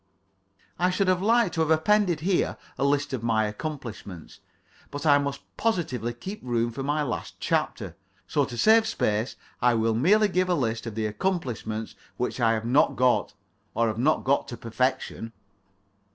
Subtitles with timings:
[0.79, 4.39] I should have liked to have appended here a list of my accomplishments,
[4.89, 7.95] but I must positively keep room for my last chapter.
[8.27, 12.53] So to save space I will merely give a list of the accomplishments which I
[12.53, 13.35] have not got,
[13.75, 15.33] or have not got to perfection.